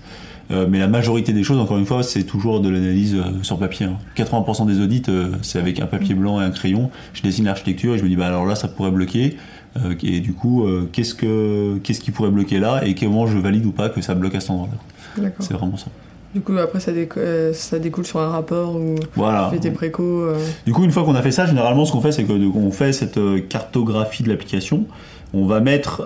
[0.50, 3.58] Euh, mais la majorité des choses, encore une fois, c'est toujours de l'analyse euh, sur
[3.58, 3.86] papier.
[3.86, 3.96] hein.
[4.16, 5.02] 80% des audits,
[5.42, 6.90] c'est avec un papier blanc et un crayon.
[7.14, 9.36] Je dessine l'architecture et je me dis, bah alors là, ça pourrait bloquer.
[9.76, 13.38] Euh, et du coup, euh, qu'est-ce que qu'est-ce qui pourrait bloquer là et comment je
[13.38, 15.30] valide ou pas que ça bloque à cet endroit-là.
[15.40, 15.86] C'est vraiment ça.
[16.34, 19.46] Du coup, après, ça, euh, ça découle sur un rapport où Voilà.
[19.50, 20.02] tu fais tes précos.
[20.02, 22.70] euh, Du coup, une fois qu'on a fait ça, généralement, ce qu'on fait, c'est qu'on
[22.72, 24.84] fait cette cartographie de l'application.
[25.32, 26.02] On va mettre,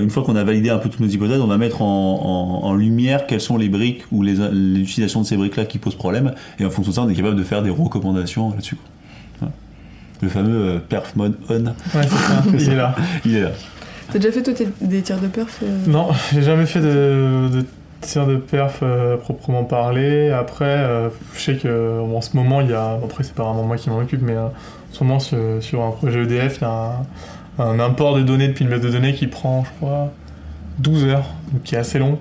[0.00, 2.66] une fois qu'on a validé un peu toutes nos hypothèses, on va mettre en, en-
[2.66, 6.32] en lumière quelles sont les briques ou les, l'utilisation de ces briques-là qui posent problème.
[6.58, 8.76] Et en fonction de ça, on est capable de faire des recommandations là-dessus.
[10.22, 12.94] Le fameux euh, perf mode on, Ouais, c'est ça, il est là.
[13.24, 13.50] il est là.
[14.12, 15.76] T'as déjà fait toi des tirs de perf euh?
[15.86, 17.64] Non, j'ai jamais fait de, de
[18.02, 20.30] tir de perf euh, proprement parlé.
[20.30, 22.98] Après, euh, je sais que bon, en ce moment, il y a.
[23.02, 24.50] Après, c'est pas vraiment moi qui m'en occupe, mais euh, en
[24.92, 27.00] ce moment, sur, sur un projet EDF, il y a
[27.58, 30.12] un, un import de données depuis une base de données qui prend, je crois,
[30.78, 32.18] 12 heures, donc qui est assez long.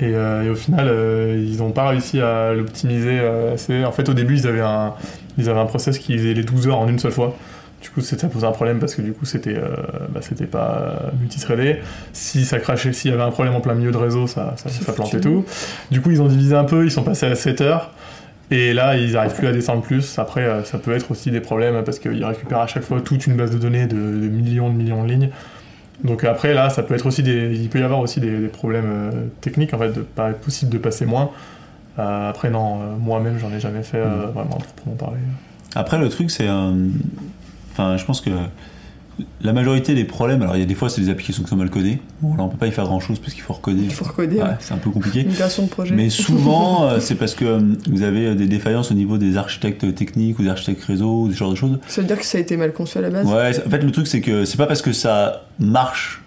[0.00, 3.84] Et, euh, et au final, euh, ils n'ont pas réussi à l'optimiser euh, assez.
[3.84, 4.94] En fait, au début, ils avaient un,
[5.38, 7.36] ils avaient un process qui faisait les 12 heures en une seule fois.
[7.80, 9.68] Du coup, ça posait un problème parce que du coup, c'était euh,
[10.08, 11.76] bah, c'était pas multithreadé.
[12.12, 14.70] Si ça crachait, s'il y avait un problème en plein milieu de réseau, ça, ça,
[14.70, 15.44] C'est ça plantait tout.
[15.90, 17.92] Du coup, ils ont divisé un peu, ils sont passés à 7 heures.
[18.50, 20.18] Et là, ils n'arrivent plus à descendre plus.
[20.18, 23.36] Après, ça peut être aussi des problèmes parce qu'ils récupèrent à chaque fois toute une
[23.36, 25.30] base de données de, de millions de millions de lignes.
[26.02, 28.48] Donc après, là, ça peut être aussi des, il peut y avoir aussi des, des
[28.48, 31.30] problèmes euh, techniques en fait, de pas être possible de passer moins.
[31.98, 35.18] Euh, après, non, euh, moi-même, j'en ai jamais fait euh, vraiment proprement parler.
[35.76, 36.48] Après, le truc, c'est.
[36.48, 36.72] euh,
[37.72, 38.30] Enfin, je pense que
[39.42, 41.56] la majorité des problèmes, alors il y a des fois, c'est des applications qui sont
[41.56, 41.98] mal codées.
[42.20, 43.82] Bon, là, on peut pas y faire grand chose parce qu'il faut recoder.
[43.82, 44.38] Il faut recoder.
[44.38, 45.24] Ouais, c'est un peu compliqué.
[45.24, 45.94] Migration de projet.
[45.94, 49.36] Mais souvent, euh, c'est parce que euh, vous avez euh, des défaillances au niveau des
[49.36, 51.78] architectes techniques ou des architectes réseau ou ce genre de choses.
[51.86, 53.26] Ça veut dire que ça a été mal conçu à la base?
[53.26, 56.23] Ouais, en fait, le truc, c'est que c'est pas parce que ça marche.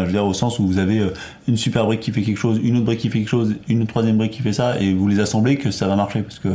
[0.00, 1.12] Je veux dire, au sens où vous avez euh,
[1.48, 3.86] une super brique qui fait quelque chose, une autre brique qui fait quelque chose, une
[3.86, 6.22] troisième brique qui fait ça, et vous les assemblez que ça va marcher.
[6.22, 6.48] Parce que,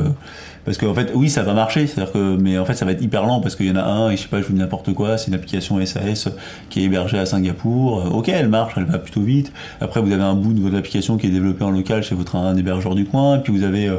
[0.65, 2.91] parce que en fait, oui, ça va marcher, c'est-à-dire que, mais en fait, ça va
[2.91, 4.53] être hyper lent parce qu'il y en a un, et je sais pas, je vous
[4.53, 6.29] dis n'importe quoi, c'est une application SAS
[6.69, 7.99] qui est hébergée à Singapour.
[7.99, 9.53] Euh, Ok, elle marche, elle va plutôt vite.
[9.79, 12.35] Après, vous avez un bout de votre application qui est développé en local chez votre
[12.35, 13.89] un hébergeur du coin, et puis vous avez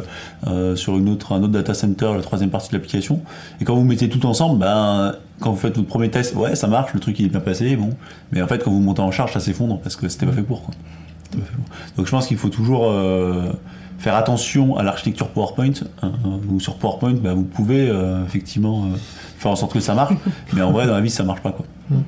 [0.46, 3.20] euh, sur une autre, un autre data center la troisième partie de l'application.
[3.60, 6.66] Et quand vous mettez tout ensemble, ben, quand vous faites votre premier test, ouais, ça
[6.66, 7.90] marche, le truc il est bien passé, bon.
[8.32, 10.42] Mais en fait, quand vous montez en charge, ça s'effondre parce que c'était pas fait
[10.42, 10.62] pour.
[10.62, 10.74] Quoi.
[11.24, 11.64] C'était pas fait pour.
[11.96, 13.50] Donc je pense qu'il faut toujours euh,
[13.98, 15.72] faire attention à l'architecture PowerPoint.
[16.02, 16.12] hein,
[16.48, 18.96] ou sur PowerPoint, bah, vous pouvez euh, effectivement euh,
[19.38, 20.14] faire en sorte que ça marche,
[20.52, 21.52] mais en vrai, dans la vie, ça marche pas.
[21.52, 21.66] Quoi.
[21.90, 22.02] Mm.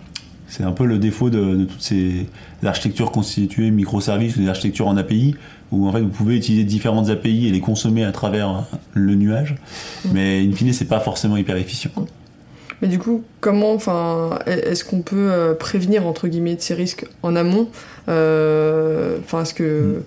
[0.47, 2.29] C'est un peu le défaut de, de toutes ces
[2.62, 5.35] architectures constituées microservices ou des architectures en API,
[5.71, 9.55] où en fait vous pouvez utiliser différentes API et les consommer à travers le nuage,
[10.12, 11.90] mais in fine, c'est pas forcément hyper efficient.
[11.95, 12.05] quoi.
[12.83, 17.07] Mais du coup, comment, enfin, est-ce qu'on peut euh, prévenir entre guillemets de ces risques
[17.23, 17.68] en amont
[18.09, 20.03] Euh, Enfin, est-ce que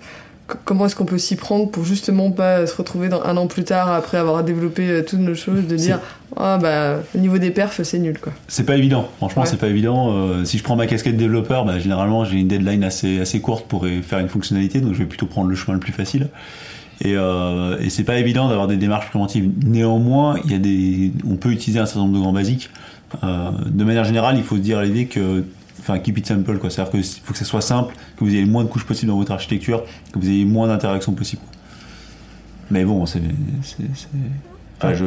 [0.50, 3.46] c- comment est-ce qu'on peut s'y prendre pour justement pas se retrouver dans un an
[3.46, 6.00] plus tard après avoir développé euh, toutes nos choses, de dire
[6.36, 8.32] ah bah au niveau des perfs c'est nul quoi.
[8.46, 9.48] C'est pas évident, franchement, Ouais.
[9.48, 10.12] c'est pas évident.
[10.12, 13.66] Euh, si je prends ma casquette développeur, bah, généralement j'ai une deadline assez, assez courte
[13.66, 16.28] pour faire une fonctionnalité, donc je vais plutôt prendre le chemin le plus facile.
[17.02, 19.50] Et, euh, et c'est pas évident d'avoir des démarches préventives.
[19.64, 22.70] Néanmoins, il y a des, on peut utiliser un certain nombre de grands basiques.
[23.22, 25.44] Euh, de manière générale, il faut se dire à l'idée que,
[25.78, 26.70] enfin, keep it simple, quoi.
[26.70, 29.10] C'est-à-dire qu'il faut que ça soit simple, que vous ayez le moins de couches possible
[29.10, 31.42] dans votre architecture, que vous ayez le moins d'interactions possible.
[32.70, 33.20] Mais bon, c'est,
[34.78, 35.04] enfin, je,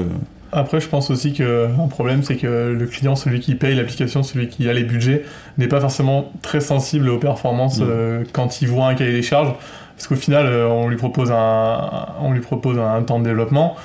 [0.51, 4.47] Après, je pense aussi qu'un problème, c'est que le client, celui qui paye l'application, celui
[4.47, 5.23] qui a les budgets,
[5.57, 9.53] n'est pas forcément très sensible aux performances euh, quand il voit un cahier des charges.
[9.99, 13.75] Parce qu'au final, euh, on lui propose un, on lui propose un temps de développement.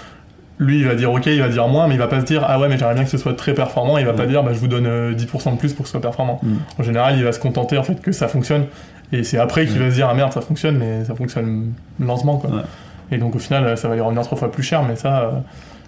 [0.60, 2.44] Lui, il va dire OK, il va dire moins, mais il va pas se dire
[2.46, 3.98] Ah ouais, mais j'aimerais bien que ce soit très performant.
[3.98, 4.28] Il va pas Mm.
[4.28, 6.38] dire bah, Je vous donne euh, 10% de plus pour que ce soit performant.
[6.44, 6.54] Mm.
[6.78, 8.66] En général, il va se contenter en fait que ça fonctionne.
[9.12, 9.82] Et c'est après qu'il Mm.
[9.82, 12.36] va se dire Ah merde, ça fonctionne, mais ça fonctionne lentement.
[12.38, 12.50] Quoi.
[12.50, 12.62] Ouais.
[13.10, 15.30] Et donc au final, ça va lui revenir trois fois plus cher, mais ça, euh,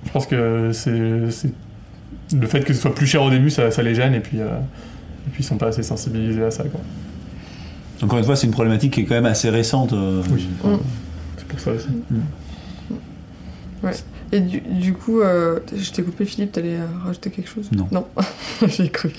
[0.04, 1.52] je pense que c'est c'est-
[2.36, 4.40] le fait que ce soit plus cher au début, ça, ça les gêne, et puis,
[4.40, 4.46] euh,
[5.26, 6.64] et puis ils sont pas assez sensibilisés à ça.
[6.64, 6.80] Quoi.
[8.02, 9.92] Encore une fois, c'est une problématique qui est quand même assez récente.
[9.92, 10.48] euh, Oui.
[10.64, 10.76] Mm.
[11.38, 11.88] C'est pour ça aussi.
[14.32, 17.70] Et du, du coup, euh, je t'ai coupé Philippe, t'allais euh, rajouter quelque chose?
[17.72, 17.86] Non.
[17.92, 18.06] Non,
[18.66, 19.10] j'ai cru.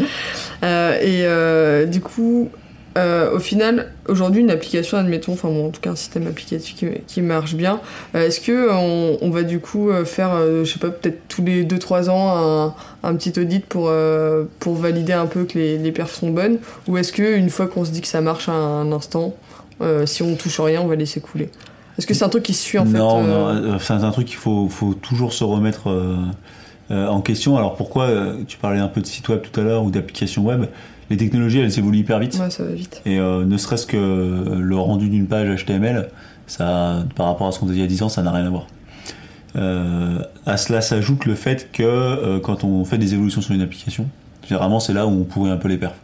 [0.64, 2.50] Euh, et euh, du coup,
[2.98, 6.76] euh, au final, aujourd'hui, une application, admettons, enfin bon, en tout cas un système applicatif
[6.76, 7.80] qui, qui marche bien,
[8.16, 11.20] euh, est-ce que on, on va du coup euh, faire, euh, je sais pas, peut-être
[11.28, 15.58] tous les 2-3 ans un, un petit audit pour, euh, pour valider un peu que
[15.58, 16.58] les, les perfs sont bonnes?
[16.88, 19.36] Ou est-ce que une fois qu'on se dit que ça marche à un instant,
[19.82, 21.50] euh, si on touche rien, on va laisser couler?
[21.98, 23.94] Est-ce que c'est un truc qui se suit en fait non, euh, non, euh, c'est
[23.94, 26.16] un truc qu'il faut, faut toujours se remettre euh,
[26.92, 27.58] euh, en question.
[27.58, 30.44] Alors pourquoi euh, Tu parlais un peu de site web tout à l'heure ou d'applications
[30.44, 30.66] web.
[31.10, 32.38] Les technologies, elles évoluent hyper vite.
[32.40, 33.02] Ouais, ça va vite.
[33.06, 36.10] Et euh, ne serait-ce que le rendu d'une page HTML,
[36.48, 38.46] ça, par rapport à ce qu'on disait il y a 10 ans, ça n'a rien
[38.46, 38.68] à voir.
[39.56, 43.62] Euh, à cela s'ajoute le fait que euh, quand on fait des évolutions sur une
[43.62, 44.08] application,
[44.48, 46.00] généralement c'est là où on pourrit un peu les perfs.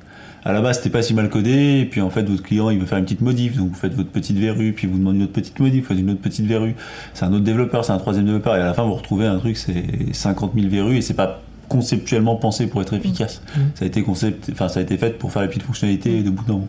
[0.46, 2.78] À la base, c'était pas si mal codé, et puis en fait, votre client il
[2.78, 5.24] veut faire une petite modif, donc vous faites votre petite verrue, puis vous demandez une
[5.24, 6.76] autre petite modif, vous faites une autre petite verrue.
[7.14, 9.38] C'est un autre développeur, c'est un troisième développeur, et à la fin, vous retrouvez un
[9.38, 11.42] truc, c'est 50 000 verrues, et c'est pas
[11.74, 13.42] conceptuellement pensé pour être efficace.
[13.76, 16.30] Ça a été concept, enfin ça a été fait pour faire les petites fonctionnalités de
[16.30, 16.68] bout en bout.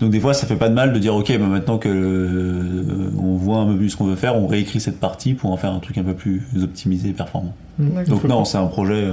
[0.00, 3.10] Donc des fois, ça fait pas de mal de dire ok, bah, maintenant que euh,
[3.22, 5.58] on voit un peu plus ce qu'on veut faire, on réécrit cette partie pour en
[5.58, 7.54] faire un truc un peu plus optimisé et performant.
[7.78, 8.14] D'accord.
[8.14, 8.94] Donc non, c'est un projet.
[8.94, 9.12] euh,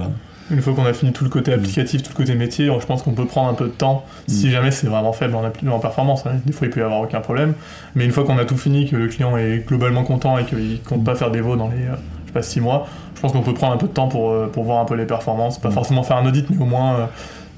[0.50, 3.04] Une fois qu'on a fini tout le côté applicatif, tout le côté métier, je pense
[3.04, 6.26] qu'on peut prendre un peu de temps si jamais c'est vraiment faible en, performance.
[6.26, 6.40] hein.
[6.46, 7.54] Des fois, il peut y avoir aucun problème.
[7.96, 10.80] Mais une fois qu'on a tout fini, que le client est globalement content et qu'il
[10.84, 11.96] compte pas faire des veaux dans les euh,
[12.38, 14.63] pas, 6 mois, je pense qu'on peut prendre un peu de temps pour, euh, pour
[14.63, 15.58] voir un peu les performances.
[15.60, 15.73] Pas Mm.
[15.73, 17.06] forcément faire un audit, mais au moins euh,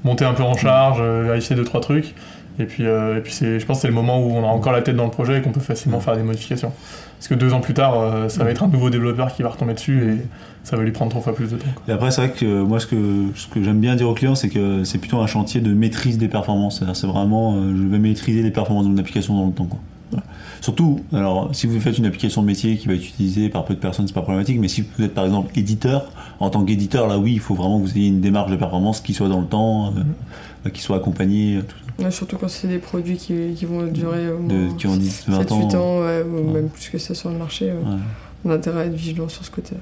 [0.04, 2.14] monter un peu en charge, euh, vérifier deux trois trucs.
[2.62, 4.48] Et puis, euh, et puis c'est, je pense que c'est le moment où on a
[4.48, 6.74] encore la tête dans le projet et qu'on peut facilement faire des modifications.
[7.18, 9.50] Parce que deux ans plus tard, euh, ça va être un nouveau développeur qui va
[9.50, 10.18] retomber dessus et
[10.64, 11.68] ça va lui prendre trois fois plus de temps.
[11.74, 11.84] quoi.
[11.88, 12.96] Et après, c'est vrai que euh, moi, ce que,
[13.36, 16.18] ce que j'aime bien dire aux clients, c'est que c'est plutôt un chantier de maîtrise
[16.18, 16.84] des performances.
[16.94, 19.66] C'est vraiment, je vais maîtriser les performances de mon application dans le temps.
[19.66, 19.80] Quoi.
[20.12, 20.26] Voilà.
[20.62, 23.74] Surtout, alors, si vous faites une application de métier qui va être utilisée par peu
[23.76, 24.60] de personnes, c'est pas problématique.
[24.60, 27.80] Mais si vous êtes par exemple éditeur, en tant qu'éditeur, là, oui, il faut vraiment
[27.80, 29.94] que vous ayez une démarche de performance qui soit dans le temps,
[30.66, 32.04] euh, qui soit accompagnée, euh, tout.
[32.04, 34.96] Ouais, surtout quand c'est des produits qui, qui vont durer au De- moins qui ont
[34.96, 35.80] 10, 20 7-8 ans.
[35.80, 37.70] ans, ouais, ou même plus que ça sur le marché.
[37.70, 37.76] euh.
[38.46, 39.82] On a intérêt à être vigilant sur ce côté-là.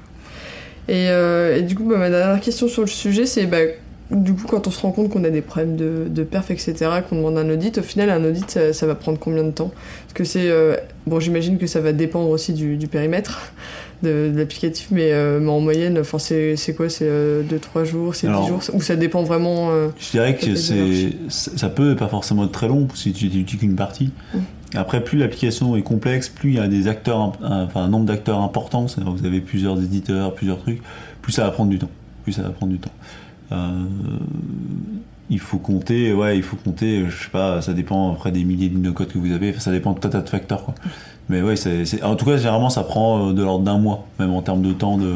[0.88, 3.58] Et, euh, et du coup, bah, ma dernière question sur le sujet, c'est bah,
[4.10, 6.74] du coup, quand on se rend compte qu'on a des problèmes de, de perf, etc.,
[7.08, 9.70] qu'on demande un audit, au final, un audit, ça, ça va prendre combien de temps?
[10.06, 10.48] Parce que c'est.
[10.50, 13.52] euh, bon, j'imagine que ça va dépendre aussi du, du périmètre
[14.02, 16.88] de, de l'applicatif, mais, euh, mais en moyenne, enfin, c'est quoi?
[16.88, 18.60] C'est 2-3 jours C'est 10 Alors- jours?
[18.72, 22.68] Ou ça dépend vraiment euh, Je dirais que c'est, ça peut pas forcément être très
[22.68, 24.10] long si tu n'utilises qu'une partie.
[24.34, 24.38] Mm.
[24.74, 28.04] Après, plus l'application est complexe, plus il y a des acteurs, un- enfin un nombre
[28.06, 30.80] d'acteurs importants, c'est-à-dire que vous avez plusieurs éditeurs, plusieurs trucs,
[31.22, 31.90] plus ça va prendre du temps.
[32.24, 32.92] Plus ça va prendre du temps.
[33.52, 33.84] Euh,
[35.30, 38.68] il faut compter, ouais, il faut compter, je sais pas, ça dépend après des milliers
[38.70, 40.74] de lignes de code que vous avez, ça dépend de tas, tas de facteurs, quoi.
[41.28, 44.32] Mais ouais, c'est- en tout cas, généralement, ça prend euh, de l'ordre d'un mois, même
[44.32, 45.12] en termes de temps de,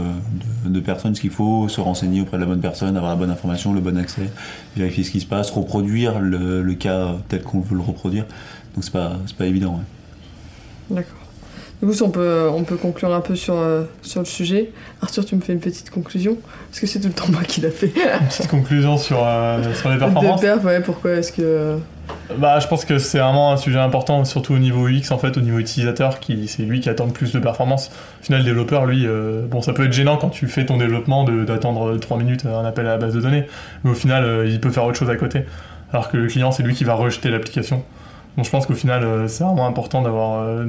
[0.67, 3.17] de, de personnes, ce qu'il faut se renseigner auprès de la bonne personne, avoir la
[3.19, 4.31] bonne information, le bon accès,
[4.77, 8.27] vérifier ce qui se passe, reproduire le, le cas tel qu'on veut le reproduire.
[8.75, 9.81] Donc c'est pas, c'est pas évident.
[10.91, 10.97] ouais.
[10.97, 11.22] D'accord.
[11.83, 14.71] Du coup, si on peut, on peut conclure un peu sur, euh, sur le sujet.
[15.03, 16.37] Arthur, tu me fais une petite conclusion
[16.69, 17.93] Parce que c'est tout le temps moi qui l'a fait.
[18.21, 20.41] Une petite conclusion sur, euh, sur les performances.
[20.63, 21.43] Ouais, pourquoi est-ce que.
[21.43, 21.77] euh,
[22.39, 25.37] Bah, je pense que c'est vraiment un sujet important, surtout au niveau UX, en fait,
[25.37, 27.91] au niveau utilisateur, qui c'est lui qui attend le plus de performance.
[28.21, 30.77] Au final, le développeur, lui, euh, bon, ça peut être gênant quand tu fais ton
[30.77, 33.49] développement de- d'attendre 3 minutes un appel à la base de données,
[33.83, 35.47] mais au final, il peut faire autre chose à côté.
[35.93, 37.83] Alors que le client, c'est lui qui va rejeter l'application.
[38.37, 40.67] Donc je pense qu'au final, euh, c'est vraiment important d'avoir, euh,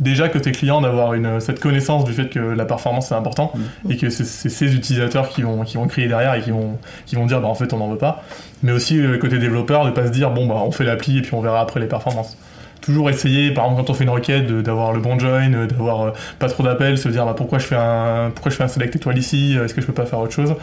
[0.00, 3.52] déjà côté client, d'avoir une, cette connaissance du fait que la performance c'est important
[3.88, 7.16] et que c'est ces utilisateurs qui vont, qui vont crier derrière et qui vont, qui
[7.16, 8.22] vont dire bah en fait on n'en veut pas.
[8.62, 11.22] Mais aussi euh, côté développeur, de pas se dire bon bah on fait l'appli et
[11.22, 12.36] puis on verra après les performances.
[12.80, 16.02] Toujours essayer, par exemple quand on fait une requête, d'avoir le bon join, euh, d'avoir
[16.02, 18.68] euh, pas trop d'appels, se dire bah pourquoi je fais un, pourquoi je fais un
[18.68, 20.54] select étoile ici, euh, est-ce que je peux pas faire autre chose?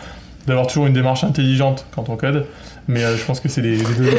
[0.47, 2.45] D'avoir toujours une démarche intelligente quand on code,
[2.88, 4.10] mais euh, je pense que c'est les, les deux.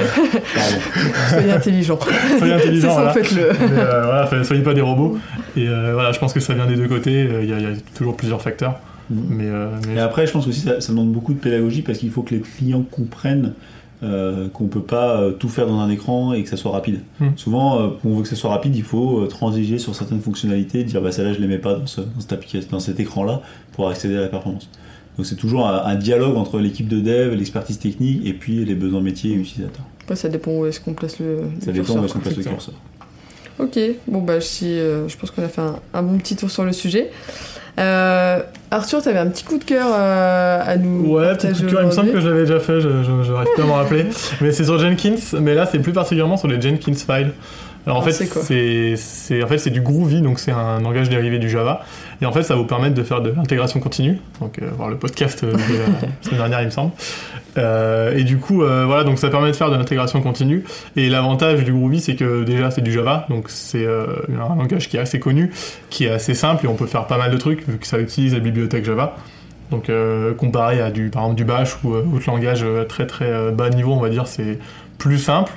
[1.31, 1.99] Soyez intelligent.
[2.01, 3.11] Soyez c'est intelligent, ça, voilà.
[3.11, 3.49] en fait, le.
[3.53, 5.19] Mais, euh, voilà, soyez pas des robots.
[5.57, 7.29] Et euh, voilà, je pense que ça vient des deux côtés.
[7.31, 8.81] euh, Il y, a- il y a toujours plusieurs facteurs.
[9.11, 9.25] Mhm.
[9.31, 11.83] Mais, euh, mais Et après, je pense aussi que ça, ça demande beaucoup de pédagogie
[11.83, 13.53] parce qu'il faut que les clients comprennent
[14.03, 17.01] euh, qu'on peut pas euh, tout faire dans un écran et que ça soit rapide.
[17.21, 17.29] Mm.
[17.37, 20.21] Souvent, euh, pour on veut que ça soit rapide, il faut euh, transiger sur certaines
[20.21, 22.01] fonctionnalités, dire bah celle-là je l'aimais pas dans, ce-
[22.71, 23.41] dans cet écran-là,
[23.73, 24.69] pour accéder à la performance.
[25.17, 28.75] Donc c'est toujours un, un dialogue entre l'équipe de dev, l'expertise technique et puis les
[28.75, 29.85] besoins métiers et utilisateurs.
[30.03, 31.39] Après, ça dépend où est-ce qu'on place le.
[31.61, 32.75] Ça le dépend curseur, où est-ce qu'on place le curseur.
[33.59, 36.51] Ok, bon bah si, euh, je pense qu'on a fait un, un bon petit tour
[36.51, 37.11] sur le sujet.
[37.79, 41.15] Euh, Arthur, t'avais un petit coup de cœur euh, à nous.
[41.15, 43.49] Ouais, petit coup de cœur, il me semble que je l'avais déjà fait, je, n'arrive
[43.57, 44.07] pas à m'en rappeler.
[44.41, 47.33] Mais c'est sur Jenkins, mais là c'est plus particulièrement sur les Jenkins files.
[47.87, 48.25] Alors en Ah, fait,
[48.97, 51.83] c'est en fait, c'est du Groovy, donc c'est un langage dérivé du Java.
[52.21, 54.19] Et en fait, ça va vous permettre de faire de l'intégration continue.
[54.41, 56.93] Donc, euh, voir le podcast euh, de la semaine dernière, il me semble.
[57.59, 60.65] Euh, et du coup, voilà, donc ça permet de faire de l'intégration continue.
[60.97, 64.99] Et l'avantage du Groovy, c'est que déjà, c'est du Java, donc c'est un langage qui
[64.99, 65.53] est assez connu,
[65.89, 67.99] qui est assez simple, et on peut faire pas mal de trucs, vu que ça
[67.99, 69.17] utilise la bibliothèque Java.
[69.71, 73.07] Donc, euh, comparé à du, par exemple, du Bash ou euh, autre langage euh, très
[73.07, 74.59] très bas niveau, on va dire, c'est
[74.99, 75.53] plus simple.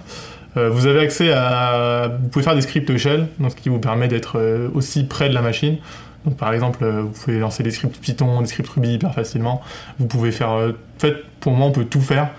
[0.56, 2.12] Vous avez accès à.
[2.22, 4.42] Vous pouvez faire des scripts shell, donc ce qui vous permet d'être
[4.74, 5.78] aussi près de la machine.
[6.26, 9.62] Donc par exemple, euh, vous pouvez lancer des scripts Python, des scripts Ruby hyper facilement.
[10.00, 10.52] Vous pouvez faire.
[10.52, 12.30] euh, en fait, pour moi, on peut tout faire.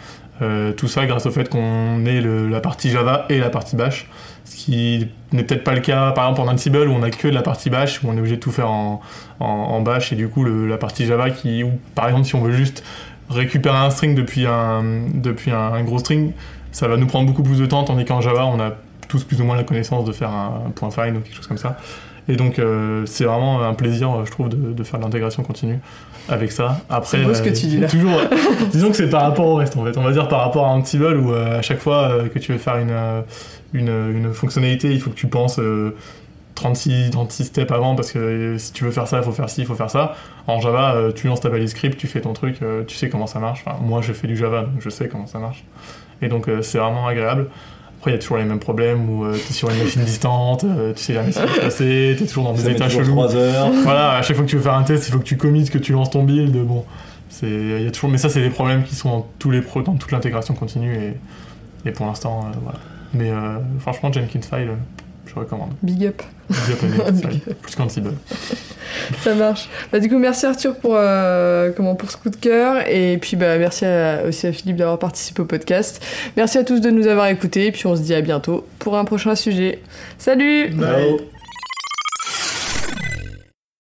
[0.42, 4.08] Euh, tout ça grâce au fait qu'on ait la partie Java et la partie Bash.
[4.44, 7.28] Ce qui n'est peut-être pas le cas, par exemple, en Ansible où on a que
[7.28, 10.28] de la partie Bash, où on est obligé de tout faire en, Bash, et du
[10.28, 11.62] coup, la partie Java qui.
[11.62, 12.82] Ou par exemple, si on veut juste
[13.28, 14.82] récupérer un string depuis un,
[15.14, 16.32] depuis un, gros string,
[16.72, 18.72] ça va nous prendre beaucoup plus de temps, tandis qu'en Java, on a
[19.08, 21.58] tous plus ou moins la connaissance de faire un point find ou quelque chose comme
[21.58, 21.76] ça.
[22.30, 25.42] Et donc, euh, c'est vraiment un plaisir, euh, je trouve, de, de faire de l'intégration
[25.42, 25.80] continue
[26.28, 26.80] avec ça.
[26.88, 27.88] Après, C'est beau ce que tu dis, là.
[27.88, 28.20] Toujours,
[28.72, 29.96] disons que c'est par rapport au reste, en fait.
[29.98, 32.52] On va dire par rapport à Ansible, où euh, à chaque fois euh, que tu
[32.52, 33.22] veux faire une, euh,
[33.72, 35.96] une, une fonctionnalité, il faut que tu penses euh,
[36.54, 39.48] 36, 36 steps avant, parce que euh, si tu veux faire ça, il faut faire
[39.50, 40.14] ci, il faut faire ça.
[40.46, 43.08] En Java, euh, tu lances ta balise script, tu fais ton truc, euh, tu sais
[43.08, 43.64] comment ça marche.
[43.66, 45.64] Enfin, moi, je fais du Java, donc je sais comment ça marche.
[46.22, 47.48] Et donc, euh, c'est vraiment agréable.
[48.00, 50.64] Après, il y a toujours les mêmes problèmes où tu es sur une machine distante,
[50.64, 52.88] euh, tu sais jamais ce qui va se passer, tu es toujours dans des états
[52.88, 53.12] chelous.
[53.12, 53.70] 3 heures.
[53.82, 55.68] Voilà, à chaque fois que tu veux faire un test, il faut que tu commites,
[55.68, 56.56] que tu lances ton build.
[56.64, 56.86] Bon,
[57.28, 59.60] c'est, il y a toujours, mais ça, c'est des problèmes qui sont dans tous les
[59.60, 62.78] pro, dans toute l'intégration continue et, et pour l'instant, euh, voilà.
[63.12, 64.76] Mais euh, franchement, Jenkins File, euh,
[65.34, 65.70] je recommande.
[65.82, 66.22] Big up.
[66.48, 68.12] Bien connu, Jenkins File, plus qu'Ansible.
[69.22, 69.68] Ça marche.
[69.92, 72.88] Bah, du coup, merci Arthur pour, euh, comment, pour ce coup de cœur.
[72.88, 76.04] Et puis, bah, merci à- aussi à Philippe d'avoir participé au podcast.
[76.36, 77.66] Merci à tous de nous avoir écoutés.
[77.66, 79.78] Et puis, on se dit à bientôt pour un prochain sujet.
[80.18, 80.88] Salut Bye.
[81.18, 81.39] Ciao.